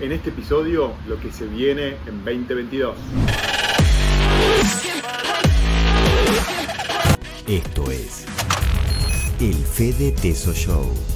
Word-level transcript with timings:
en 0.00 0.12
este 0.12 0.30
episodio 0.30 0.92
lo 1.08 1.18
que 1.18 1.32
se 1.32 1.46
viene 1.46 1.96
en 2.06 2.24
2022. 2.24 2.96
Esto 7.46 7.90
es 7.90 8.26
el 9.40 9.54
Fede 9.54 10.12
Teso 10.12 10.52
Show. 10.52 11.15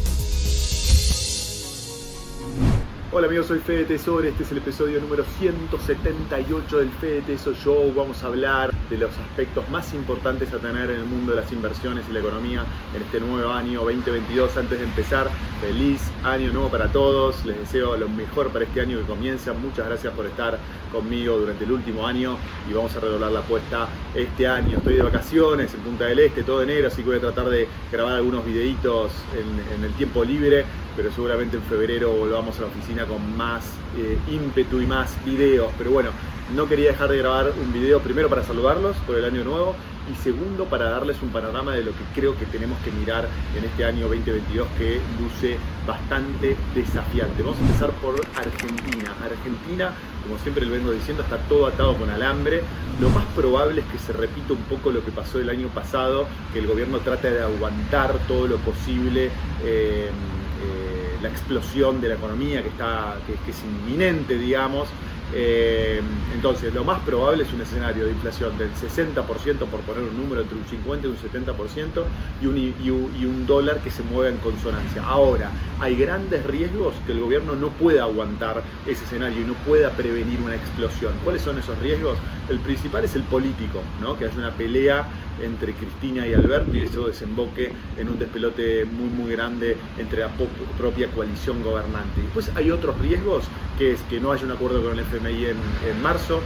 Hola 3.12 3.26
amigos, 3.26 3.48
soy 3.48 3.58
Fede 3.58 3.86
Tesor, 3.86 4.24
este 4.24 4.44
es 4.44 4.52
el 4.52 4.58
episodio 4.58 5.00
número 5.00 5.24
178 5.40 6.78
del 6.78 6.90
Fede 6.90 7.22
Tesor 7.22 7.56
Show. 7.56 7.92
Vamos 7.92 8.22
a 8.22 8.28
hablar 8.28 8.72
de 8.88 8.98
los 8.98 9.10
aspectos 9.18 9.68
más 9.68 9.92
importantes 9.94 10.52
a 10.52 10.58
tener 10.58 10.88
en 10.90 11.00
el 11.00 11.06
mundo 11.06 11.32
de 11.32 11.40
las 11.40 11.50
inversiones 11.50 12.04
y 12.08 12.12
la 12.12 12.20
economía 12.20 12.64
en 12.94 13.02
este 13.02 13.18
nuevo 13.18 13.50
año 13.50 13.80
2022. 13.80 14.56
Antes 14.56 14.78
de 14.78 14.84
empezar, 14.84 15.28
feliz 15.60 16.00
año 16.22 16.52
nuevo 16.52 16.68
para 16.68 16.86
todos, 16.92 17.44
les 17.44 17.58
deseo 17.58 17.96
lo 17.96 18.08
mejor 18.08 18.50
para 18.52 18.64
este 18.64 18.80
año 18.80 19.00
que 19.00 19.06
comienza. 19.06 19.54
Muchas 19.54 19.88
gracias 19.88 20.14
por 20.14 20.26
estar 20.26 20.60
conmigo 20.92 21.36
durante 21.36 21.64
el 21.64 21.72
último 21.72 22.06
año 22.06 22.36
y 22.70 22.74
vamos 22.74 22.94
a 22.94 23.00
redoblar 23.00 23.32
la 23.32 23.40
apuesta 23.40 23.88
este 24.14 24.46
año. 24.46 24.78
Estoy 24.78 24.94
de 24.94 25.02
vacaciones 25.02 25.74
en 25.74 25.80
Punta 25.80 26.04
del 26.04 26.20
Este, 26.20 26.44
todo 26.44 26.62
enero, 26.62 26.86
así 26.86 27.02
que 27.02 27.08
voy 27.08 27.18
a 27.18 27.20
tratar 27.20 27.50
de 27.50 27.66
grabar 27.90 28.14
algunos 28.14 28.44
videitos 28.46 29.10
en 29.36 29.84
el 29.84 29.92
tiempo 29.94 30.24
libre 30.24 30.64
pero 31.00 31.14
seguramente 31.14 31.56
en 31.56 31.62
febrero 31.62 32.12
volvamos 32.12 32.58
a 32.58 32.60
la 32.60 32.66
oficina 32.66 33.06
con 33.06 33.34
más 33.34 33.64
eh, 33.96 34.18
ímpetu 34.30 34.82
y 34.82 34.86
más 34.86 35.16
videos. 35.24 35.72
Pero 35.78 35.92
bueno, 35.92 36.10
no 36.54 36.68
quería 36.68 36.90
dejar 36.90 37.08
de 37.08 37.16
grabar 37.16 37.54
un 37.58 37.72
video 37.72 38.00
primero 38.00 38.28
para 38.28 38.42
saludarlos 38.44 38.94
por 39.06 39.16
el 39.16 39.24
año 39.24 39.42
nuevo 39.42 39.74
y 40.12 40.22
segundo 40.22 40.66
para 40.66 40.90
darles 40.90 41.16
un 41.22 41.30
panorama 41.30 41.72
de 41.72 41.84
lo 41.84 41.92
que 41.92 42.04
creo 42.14 42.36
que 42.36 42.44
tenemos 42.44 42.78
que 42.80 42.90
mirar 42.90 43.26
en 43.56 43.64
este 43.64 43.86
año 43.86 44.08
2022 44.08 44.68
que 44.76 45.00
luce 45.18 45.56
bastante 45.86 46.54
desafiante. 46.74 47.42
Vamos 47.42 47.56
a 47.56 47.62
empezar 47.62 47.92
por 47.92 48.20
Argentina. 48.36 49.14
Argentina, 49.24 49.94
como 50.22 50.38
siempre 50.40 50.66
le 50.66 50.72
vengo 50.72 50.92
diciendo, 50.92 51.22
está 51.22 51.38
todo 51.48 51.66
atado 51.66 51.96
con 51.96 52.10
alambre. 52.10 52.60
Lo 53.00 53.08
más 53.08 53.24
probable 53.34 53.80
es 53.80 53.86
que 53.86 53.98
se 53.98 54.12
repita 54.12 54.52
un 54.52 54.64
poco 54.64 54.90
lo 54.90 55.02
que 55.02 55.12
pasó 55.12 55.38
el 55.38 55.48
año 55.48 55.68
pasado, 55.68 56.26
que 56.52 56.58
el 56.58 56.66
gobierno 56.66 56.98
trate 56.98 57.30
de 57.30 57.40
aguantar 57.40 58.18
todo 58.28 58.46
lo 58.46 58.58
posible. 58.58 59.30
Eh, 59.64 60.10
la 61.22 61.28
explosión 61.28 62.00
de 62.00 62.08
la 62.08 62.14
economía 62.14 62.62
que, 62.62 62.68
está, 62.68 63.16
que, 63.26 63.50
es 63.50 63.62
inminente, 63.62 64.38
digamos. 64.38 64.88
Eh, 65.32 66.00
entonces, 66.34 66.72
lo 66.74 66.84
más 66.84 67.00
probable 67.00 67.44
es 67.44 67.52
un 67.52 67.60
escenario 67.60 68.06
de 68.06 68.12
inflación 68.12 68.56
del 68.56 68.70
60%, 68.72 69.66
por 69.66 69.80
poner 69.80 70.04
un 70.04 70.16
número, 70.16 70.42
entre 70.42 70.56
un 70.56 70.64
50 70.64 71.06
y 71.06 71.10
un 71.10 71.16
70%, 71.16 72.04
y 72.40 73.24
un, 73.24 73.46
dólar 73.46 73.78
que 73.80 73.90
se 73.90 74.02
mueva 74.02 74.28
en 74.28 74.36
consonancia. 74.38 75.02
Ahora, 75.04 75.50
hay 75.80 75.96
grandes 75.96 76.44
riesgos 76.46 76.94
que 77.06 77.12
el 77.12 77.20
gobierno 77.20 77.54
no 77.56 77.68
pueda 77.70 78.02
aguantar 78.04 78.62
ese 78.86 79.04
escenario 79.04 79.40
y 79.40 79.44
no 79.44 79.54
pueda 79.54 79.90
prevenir 79.90 80.40
una 80.40 80.54
explosión. 80.54 81.12
¿Cuáles 81.24 81.42
son 81.42 81.58
esos 81.58 81.78
riesgos? 81.78 82.18
El 82.48 82.58
principal 82.60 83.04
es 83.04 83.14
el 83.16 83.22
político, 83.22 83.82
¿no? 84.00 84.16
que 84.16 84.26
haya 84.26 84.36
una 84.36 84.52
pelea 84.52 85.06
entre 85.42 85.72
Cristina 85.72 86.26
y 86.26 86.34
Alberto 86.34 86.76
y 86.76 86.80
eso 86.80 87.06
desemboque 87.06 87.72
en 87.96 88.08
un 88.08 88.18
despelote 88.18 88.84
muy 88.84 89.08
muy 89.08 89.32
grande 89.32 89.76
entre 89.98 90.20
la 90.20 90.30
propia 90.76 91.08
coalición 91.08 91.62
gobernante. 91.62 92.20
Después 92.22 92.50
hay 92.54 92.70
otros 92.70 92.98
riesgos, 92.98 93.44
que 93.78 93.92
es 93.92 94.00
que 94.02 94.20
no 94.20 94.32
haya 94.32 94.44
un 94.44 94.52
acuerdo 94.52 94.82
con 94.82 94.92
el 94.92 95.00
FMI 95.00 95.19
en, 95.26 96.02
marzo, 96.02 96.40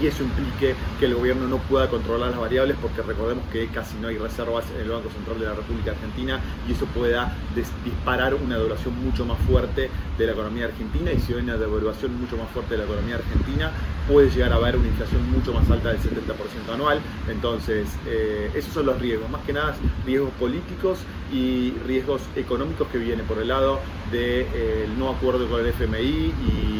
y 0.00 0.06
eso 0.06 0.24
implique 0.24 0.74
que 0.98 1.06
el 1.06 1.14
gobierno 1.14 1.46
no 1.46 1.58
pueda 1.58 1.88
controlar 1.88 2.30
las 2.30 2.40
variables 2.40 2.76
porque 2.82 3.02
recordemos 3.02 3.44
que 3.52 3.68
casi 3.68 3.96
no 3.98 4.08
hay 4.08 4.18
reservas 4.18 4.64
en 4.74 4.82
el 4.82 4.90
Banco 4.90 5.08
Central 5.10 5.38
de 5.38 5.46
la 5.46 5.54
República 5.54 5.92
Argentina 5.92 6.40
y 6.68 6.72
eso 6.72 6.86
pueda 6.86 7.36
disparar 7.84 8.34
una 8.34 8.56
devaluación 8.56 8.98
mucho 9.04 9.24
más 9.24 9.38
fuerte 9.46 9.90
de 10.18 10.26
la 10.26 10.32
economía 10.32 10.64
argentina 10.64 11.12
y 11.12 11.20
si 11.20 11.32
hay 11.32 11.40
una 11.40 11.56
devaluación 11.56 12.20
mucho 12.20 12.36
más 12.36 12.48
fuerte 12.50 12.72
de 12.74 12.78
la 12.78 12.84
economía 12.84 13.16
argentina 13.16 13.70
puede 14.08 14.30
llegar 14.30 14.52
a 14.52 14.56
haber 14.56 14.76
una 14.76 14.88
inflación 14.88 15.30
mucho 15.30 15.52
más 15.52 15.70
alta 15.70 15.90
del 15.90 15.98
70% 15.98 16.74
anual. 16.74 17.00
Entonces, 17.28 17.88
eh, 18.06 18.50
esos 18.54 18.74
son 18.74 18.86
los 18.86 19.00
riesgos, 19.00 19.30
más 19.30 19.42
que 19.42 19.52
nada 19.52 19.76
riesgos 20.04 20.30
políticos 20.32 20.98
y 21.32 21.70
riesgos 21.86 22.22
económicos 22.36 22.88
que 22.88 22.98
vienen 22.98 23.26
por 23.26 23.38
el 23.38 23.48
lado 23.48 23.80
del 24.10 24.20
de, 24.20 24.40
eh, 24.54 24.88
no 24.98 25.10
acuerdo 25.10 25.48
con 25.48 25.60
el 25.60 25.66
FMI 25.68 26.02
y 26.02 26.74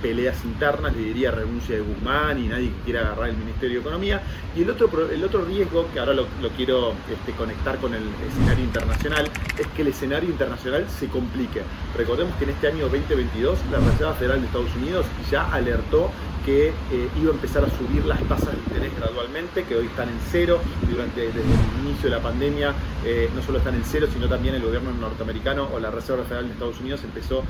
peleas 0.00 0.44
internas, 0.44 0.94
le 0.94 1.02
diría 1.02 1.30
renuncia 1.30 1.76
de 1.76 1.82
Guzmán 1.82 2.38
y 2.38 2.48
nadie 2.48 2.68
que 2.68 2.84
quiera 2.84 3.00
agarrar 3.00 3.30
el 3.30 3.36
Ministerio 3.36 3.76
de 3.76 3.80
Economía. 3.80 4.22
Y 4.56 4.62
el 4.62 4.70
otro, 4.70 5.10
el 5.10 5.24
otro 5.24 5.44
riesgo, 5.44 5.88
que 5.92 6.00
ahora 6.00 6.14
lo, 6.14 6.26
quiero 6.56 6.94
este, 7.10 7.32
conectar 7.32 7.78
con 7.78 7.94
el 7.94 8.02
escenario 8.28 8.64
internacional, 8.64 9.30
es 9.58 9.66
que 9.68 9.82
el 9.82 9.88
escenario 9.88 10.30
internacional 10.30 10.86
se 10.88 11.08
complique. 11.08 11.62
Recordemos 11.96 12.34
que 12.36 12.44
en 12.44 12.50
este 12.50 12.68
año 12.68 12.88
2022 12.88 13.58
la 13.70 13.78
Reserva 13.78 14.14
Federal 14.14 14.40
de 14.40 14.46
Estados 14.46 14.74
Unidos 14.76 15.06
ya 15.30 15.52
alertó 15.52 16.10
que 16.44 16.68
eh, 16.68 16.72
iba 17.20 17.30
a 17.30 17.34
empezar 17.34 17.64
a 17.64 17.70
subir 17.78 18.04
las 18.04 18.20
tasas 18.24 18.50
de 18.52 18.58
interés 18.58 18.96
gradualmente, 18.98 19.64
que 19.64 19.76
hoy 19.76 19.86
están 19.86 20.08
en 20.08 20.18
cero, 20.30 20.60
durante 20.90 21.20
desde 21.20 21.40
el 21.40 21.86
inicio 21.86 22.10
de 22.10 22.16
la 22.16 22.22
pandemia 22.22 22.74
eh, 23.04 23.28
no 23.34 23.42
solo 23.42 23.58
están 23.58 23.74
en 23.74 23.84
cero, 23.84 24.06
sino 24.12 24.28
también 24.28 24.54
el 24.54 24.62
gobierno 24.62 24.92
norteamericano 24.92 25.68
o 25.72 25.78
la 25.78 25.90
Reserva 25.90 26.24
Federal 26.24 26.46
de 26.46 26.52
Estados 26.52 26.80
Unidos 26.80 27.02
empezó 27.04 27.42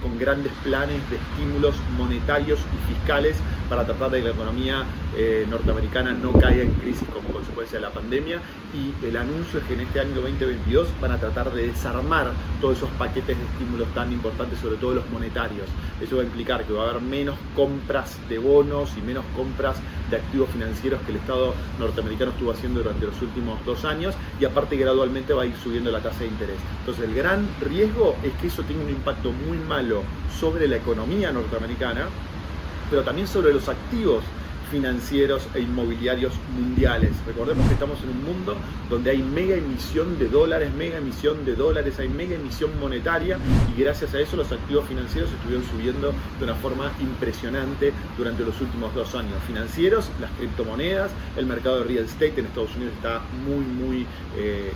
con 0.00 0.18
grandes 0.18 0.52
planes 0.64 0.98
de 1.10 1.16
estímulos 1.16 1.71
monetarios 1.96 2.60
y 2.60 2.92
fiscales 2.92 3.36
para 3.68 3.86
tratar 3.86 4.10
de 4.10 4.18
que 4.18 4.24
la 4.24 4.34
economía 4.34 4.84
eh, 5.16 5.46
norteamericana 5.48 6.12
no 6.12 6.32
caiga 6.32 6.62
en 6.62 6.72
crisis 6.72 7.08
como 7.08 7.28
consecuencia 7.28 7.78
de 7.78 7.86
la 7.86 7.90
pandemia 7.90 8.40
y 8.74 9.06
el 9.06 9.16
anuncio 9.16 9.60
es 9.60 9.64
que 9.66 9.74
en 9.74 9.80
este 9.80 10.00
año 10.00 10.14
2022 10.14 10.88
van 11.00 11.12
a 11.12 11.18
tratar 11.18 11.52
de 11.52 11.68
desarmar 11.68 12.32
todos 12.60 12.76
esos 12.78 12.90
paquetes 12.90 13.36
de 13.36 13.44
estímulos 13.44 13.88
tan 13.94 14.12
importantes, 14.12 14.58
sobre 14.58 14.76
todo 14.76 14.94
los 14.94 15.10
monetarios. 15.10 15.66
Eso 16.00 16.16
va 16.16 16.22
a 16.22 16.26
implicar 16.26 16.64
que 16.64 16.72
va 16.72 16.84
a 16.84 16.90
haber 16.90 17.02
menos 17.02 17.36
compras 17.54 18.18
de 18.28 18.38
bonos 18.38 18.92
y 18.96 19.02
menos 19.02 19.24
compras 19.36 19.76
de 20.10 20.16
activos 20.16 20.50
financieros 20.50 21.00
que 21.02 21.12
el 21.12 21.18
Estado 21.18 21.54
norteamericano 21.78 22.32
estuvo 22.32 22.52
haciendo 22.52 22.82
durante 22.82 23.06
los 23.06 23.20
últimos 23.22 23.64
dos 23.64 23.84
años 23.84 24.14
y 24.38 24.44
aparte 24.44 24.76
gradualmente 24.76 25.32
va 25.32 25.42
a 25.42 25.46
ir 25.46 25.56
subiendo 25.56 25.90
la 25.90 26.00
tasa 26.00 26.20
de 26.20 26.26
interés. 26.26 26.56
Entonces 26.80 27.04
el 27.04 27.14
gran 27.14 27.48
riesgo 27.60 28.16
es 28.22 28.32
que 28.34 28.48
eso 28.48 28.62
tenga 28.62 28.82
un 28.82 28.90
impacto 28.90 29.32
muy 29.32 29.58
malo 29.58 30.02
sobre 30.38 30.68
la 30.68 30.76
economía 30.76 31.32
norteamericana, 31.32 32.08
pero 32.90 33.02
también 33.02 33.26
sobre 33.26 33.52
los 33.52 33.68
activos 33.68 34.24
financieros 34.72 35.46
e 35.54 35.60
inmobiliarios 35.60 36.32
mundiales. 36.58 37.10
Recordemos 37.26 37.68
que 37.68 37.74
estamos 37.74 37.98
en 38.02 38.08
un 38.08 38.24
mundo 38.24 38.56
donde 38.88 39.10
hay 39.10 39.22
mega 39.22 39.54
emisión 39.54 40.18
de 40.18 40.28
dólares, 40.28 40.72
mega 40.72 40.96
emisión 40.96 41.44
de 41.44 41.54
dólares, 41.54 41.98
hay 41.98 42.08
mega 42.08 42.36
emisión 42.36 42.70
monetaria 42.80 43.36
y 43.70 43.78
gracias 43.78 44.14
a 44.14 44.20
eso 44.20 44.34
los 44.34 44.50
activos 44.50 44.88
financieros 44.88 45.30
estuvieron 45.30 45.64
subiendo 45.70 46.14
de 46.38 46.44
una 46.44 46.54
forma 46.54 46.90
impresionante 47.00 47.92
durante 48.16 48.44
los 48.44 48.58
últimos 48.62 48.94
dos 48.94 49.14
años. 49.14 49.34
Financieros, 49.46 50.08
las 50.18 50.30
criptomonedas, 50.32 51.10
el 51.36 51.44
mercado 51.44 51.80
de 51.80 51.84
real 51.84 52.04
estate 52.06 52.40
en 52.40 52.46
Estados 52.46 52.74
Unidos 52.74 52.94
está 52.94 53.20
muy, 53.46 53.64
muy, 53.64 54.06
eh, 54.38 54.72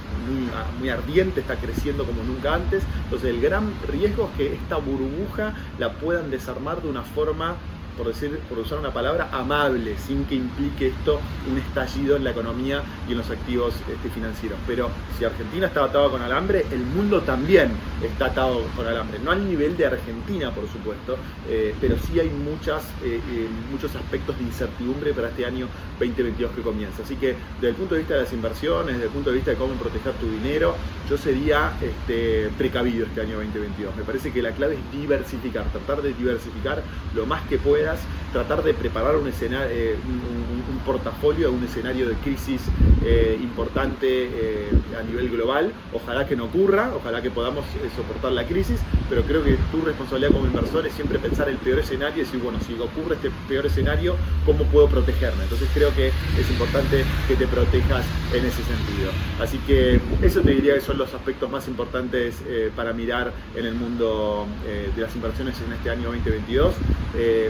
muy, 0.78 0.90
ardiente, 0.90 1.40
está 1.40 1.56
creciendo 1.56 2.04
como 2.04 2.22
nunca 2.22 2.54
antes. 2.54 2.82
Entonces 3.04 3.30
el 3.30 3.40
gran 3.40 3.72
riesgo 3.88 4.28
es 4.30 4.36
que 4.36 4.54
esta 4.56 4.76
burbuja 4.76 5.54
la 5.78 5.92
puedan 5.94 6.30
desarmar 6.30 6.82
de 6.82 6.88
una 6.88 7.02
forma 7.02 7.56
por, 7.96 8.08
decir, 8.08 8.38
por 8.48 8.58
usar 8.58 8.78
una 8.78 8.92
palabra, 8.92 9.28
amable, 9.32 9.96
sin 9.98 10.24
que 10.24 10.34
implique 10.34 10.88
esto 10.88 11.20
un 11.50 11.58
estallido 11.58 12.16
en 12.16 12.24
la 12.24 12.30
economía 12.30 12.82
y 13.08 13.12
en 13.12 13.18
los 13.18 13.30
activos 13.30 13.74
este, 13.92 14.10
financieros. 14.10 14.58
Pero 14.66 14.90
si 15.18 15.24
Argentina 15.24 15.66
está 15.66 15.84
atado 15.84 16.10
con 16.10 16.22
alambre, 16.22 16.66
el 16.70 16.80
mundo 16.80 17.22
también 17.22 17.70
está 18.02 18.26
atado 18.26 18.62
con 18.74 18.86
alambre. 18.86 19.18
No 19.18 19.30
al 19.30 19.48
nivel 19.48 19.76
de 19.76 19.86
Argentina, 19.86 20.50
por 20.50 20.68
supuesto, 20.68 21.16
eh, 21.48 21.74
pero 21.80 21.96
sí 21.98 22.20
hay 22.20 22.30
muchas, 22.30 22.82
eh, 23.02 23.20
eh, 23.32 23.48
muchos 23.70 23.94
aspectos 23.94 24.36
de 24.38 24.44
incertidumbre 24.44 25.12
para 25.12 25.28
este 25.28 25.46
año 25.46 25.68
2022 25.98 26.52
que 26.52 26.62
comienza. 26.62 27.02
Así 27.02 27.16
que 27.16 27.36
desde 27.54 27.68
el 27.68 27.74
punto 27.74 27.94
de 27.94 28.00
vista 28.00 28.14
de 28.14 28.22
las 28.22 28.32
inversiones, 28.32 28.94
desde 28.94 29.06
el 29.06 29.12
punto 29.12 29.30
de 29.30 29.36
vista 29.36 29.50
de 29.52 29.56
cómo 29.56 29.74
proteger 29.74 30.12
tu 30.14 30.30
dinero, 30.30 30.74
yo 31.08 31.16
sería 31.16 31.72
este, 31.80 32.50
precavido 32.58 33.06
este 33.06 33.20
año 33.20 33.36
2022. 33.36 33.96
Me 33.96 34.04
parece 34.04 34.32
que 34.32 34.42
la 34.42 34.50
clave 34.52 34.74
es 34.74 34.98
diversificar, 34.98 35.64
tratar 35.66 36.02
de 36.02 36.12
diversificar 36.12 36.82
lo 37.15 37.26
más 37.26 37.42
que 37.48 37.59
pueda 37.59 37.85
tratar 38.33 38.62
de 38.62 38.74
preparar 38.74 39.16
un, 39.16 39.28
escenario, 39.28 39.68
eh, 39.71 39.97
un, 40.04 40.78
portafolio 40.84 41.48
a 41.48 41.50
un 41.50 41.65
escenario 41.65 42.09
de 42.09 42.15
crisis 42.16 42.60
eh, 43.04 43.36
importante 43.42 44.06
eh, 44.09 44.71
a 44.97 45.03
nivel 45.03 45.28
global. 45.30 45.72
Ojalá 45.92 46.27
que 46.27 46.36
no 46.36 46.44
ocurra, 46.44 46.92
ojalá 46.94 47.22
que 47.22 47.30
podamos 47.30 47.65
soportar 47.97 48.30
la 48.33 48.47
crisis, 48.47 48.78
pero 49.09 49.22
creo 49.22 49.42
que 49.42 49.56
tu 49.72 49.80
responsabilidad 49.80 50.30
como 50.30 50.47
inversor 50.47 50.86
es 50.86 50.92
siempre 50.92 51.18
pensar 51.18 51.48
el 51.48 51.56
peor 51.56 51.80
escenario 51.80 52.22
y 52.22 52.24
decir, 52.24 52.41
bueno, 52.41 52.60
si 52.65 52.74
ocurre 52.74 53.16
este 53.16 53.30
peor 53.48 53.66
escenario, 53.66 54.15
¿cómo 54.44 54.62
puedo 54.65 54.86
protegerme? 54.86 55.42
Entonces 55.42 55.68
creo 55.74 55.92
que 55.94 56.09
es 56.09 56.50
importante 56.50 57.04
que 57.27 57.34
te 57.34 57.47
protejas 57.48 58.04
en 58.33 58.44
ese 58.44 58.62
sentido. 58.62 59.10
Así 59.41 59.59
que 59.66 59.98
eso 60.22 60.41
te 60.42 60.53
diría 60.53 60.74
que 60.74 60.83
son 60.83 60.98
los 60.98 61.12
aspectos 61.15 61.50
más 61.50 61.66
importantes 61.66 62.36
para 62.77 62.92
mirar 62.92 63.33
en 63.56 63.66
el 63.66 63.74
mundo 63.74 64.47
de 64.65 65.03
las 65.03 65.15
inversiones 65.16 65.56
en 65.66 65.72
este 65.72 65.91
año 65.91 66.04
2022. 66.12 66.74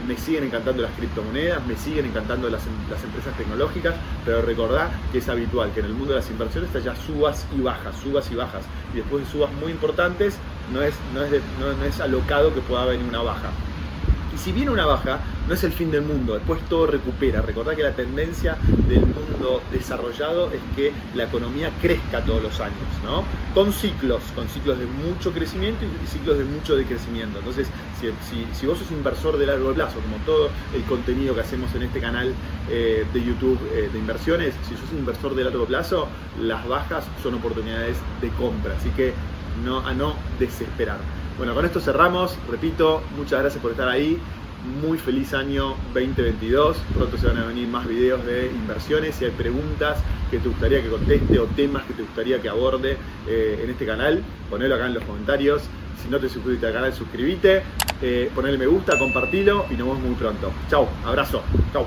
me 0.07 0.15
siguen 0.27 0.45
encantando 0.45 0.83
las 0.83 0.91
criptomonedas, 0.93 1.65
me 1.67 1.77
siguen 1.77 2.07
encantando 2.07 2.51
las, 2.51 2.63
las 2.91 3.03
empresas 3.05 3.37
tecnológicas, 3.37 3.95
pero 4.25 4.43
recordá 4.43 4.91
que 5.13 5.19
es 5.19 5.29
habitual 5.29 5.71
que 5.73 5.81
en 5.81 5.87
el 5.87 5.93
mundo 5.93 6.15
de 6.15 6.21
las 6.21 6.31
inversiones 6.31 6.75
haya 6.75 6.97
subas 6.97 7.47
y 7.57 7.61
bajas, 7.61 7.97
subas 8.03 8.29
y 8.33 8.35
bajas, 8.35 8.65
y 8.93 8.97
después 8.97 9.25
de 9.25 9.31
subas 9.31 9.53
muy 9.53 9.71
importantes 9.71 10.37
no 10.73 10.83
es, 10.83 10.95
no 11.15 11.23
es, 11.23 11.31
no 11.61 11.85
es 11.85 12.01
alocado 12.01 12.53
que 12.53 12.61
pueda 12.61 12.87
venir 12.87 13.07
una 13.07 13.23
baja. 13.23 13.51
Y 14.37 14.39
si 14.39 14.53
viene 14.53 14.71
una 14.71 14.85
baja, 14.85 15.21
no 15.49 15.55
es 15.55 15.65
el 15.65 15.73
fin 15.73 15.91
del 15.91 16.03
mundo, 16.03 16.35
después 16.35 16.61
todo 16.69 16.87
recupera. 16.87 17.41
Recordad 17.41 17.75
que 17.75 17.83
la 17.83 17.93
tendencia 17.93 18.59
del 18.87 19.01
mundo 19.01 19.63
desarrollado 19.73 20.51
es 20.53 20.61
que 20.77 20.93
la 21.15 21.25
economía 21.25 21.71
crezca 21.81 22.23
todos 22.23 22.43
los 22.43 22.61
años, 22.61 22.77
¿no? 23.03 23.25
Con 23.55 23.73
ciclos, 23.73 24.21
con 24.35 24.47
ciclos 24.49 24.79
de 24.79 24.85
mucho 24.85 25.33
crecimiento 25.33 25.87
y 25.87 26.07
ciclos 26.07 26.37
de 26.37 26.45
mucho 26.45 26.77
decrecimiento. 26.77 27.39
Entonces, 27.39 27.67
si, 27.99 28.67
vos 28.67 28.79
sos 28.79 28.91
inversor 28.91 29.39
de 29.39 29.47
largo 29.47 29.73
plazo, 29.73 30.01
como 30.01 30.23
todo 30.27 30.51
el 30.75 30.83
contenido 30.83 31.35
que 31.35 31.41
hacemos 31.41 31.75
en 31.75 31.85
este 31.85 31.99
canal 31.99 32.35
eh, 32.69 33.07
de 33.11 33.25
YouTube 33.25 33.59
eh, 33.73 33.89
de 33.91 33.99
inversiones, 33.99 34.55
si 34.69 34.75
sos 34.75 34.93
inversor 34.93 35.35
de 35.35 35.45
largo 35.45 35.65
plazo, 35.65 36.09
las 36.39 36.69
bajas 36.69 37.07
son 37.23 37.37
oportunidades 37.37 37.97
de 38.21 38.29
compra. 38.31 38.75
Así 38.79 38.91
que 38.91 39.15
no, 39.65 39.81
a 39.81 39.95
no 39.95 40.15
desesperar. 40.39 40.99
Bueno, 41.37 41.55
con 41.55 41.67
esto 41.67 41.81
cerramos. 41.81 42.35
Repito, 42.51 43.03
muchas 43.17 43.41
gracias 43.41 43.63
por 43.63 43.73
estar 43.73 43.89
ahí. 43.89 44.19
Muy 44.81 44.97
feliz 44.97 45.35
año 45.35 45.75
2022. 45.93 46.79
Pronto 46.95 47.19
se 47.19 47.27
van 47.27 47.37
a 47.37 47.47
venir 47.47 47.69
más 47.69 47.87
videos 47.87 48.25
de 48.25 48.47
inversiones. 48.47 49.17
Si 49.17 49.27
hay 49.27 49.33
preguntas 49.33 49.99
que 50.31 50.39
te 50.39 50.49
gustaría 50.49 50.83
que 50.83 50.89
conteste 50.89 51.39
o 51.39 51.45
temas 51.45 51.85
que 51.85 51.93
te 51.93 52.03
gustaría 52.03 52.41
que 52.41 52.49
aborde 52.49 52.97
eh, 53.29 53.61
en 53.63 53.71
este 53.71 53.85
canal, 53.85 54.23
ponelo 54.49 54.75
acá 54.77 54.87
en 54.87 54.95
los 54.95 55.05
comentarios. 55.05 55.63
Si 56.03 56.09
no 56.09 56.19
te 56.19 56.31
suscribiste 56.31 56.67
al 56.69 56.73
canal, 56.73 56.95
suscríbete, 56.95 57.63
eh, 58.01 58.31
ponle 58.35 58.57
me 58.57 58.67
gusta, 58.67 58.99
compartilo 58.99 59.67
y 59.71 59.75
nos 59.75 59.89
vemos 59.89 60.01
muy 60.01 60.15
pronto. 60.15 60.51
Chau, 60.71 60.89
abrazo. 61.05 61.43
Chau. 61.73 61.87